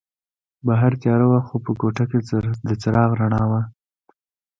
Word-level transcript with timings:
بهر 0.65 0.93
تیاره 1.01 1.25
وه 1.31 1.39
خو 1.47 1.55
په 1.65 1.71
کوټه 1.79 2.05
کې 2.09 2.19
د 2.67 2.69
څراغ 2.81 3.09
رڼا 3.21 3.43
وه. 3.51 3.61